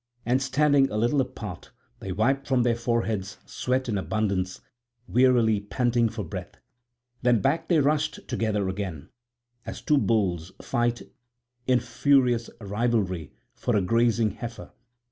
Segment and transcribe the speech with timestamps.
[0.25, 1.69] And standing a little apart
[1.99, 4.59] they wiped from their foreheads sweat in abundance,
[5.07, 6.55] wearily panting for breath.
[7.21, 9.09] Then back they rushed together again,
[9.63, 11.03] as two bulls fight
[11.67, 14.71] in furious rivalry for a grazing heifer.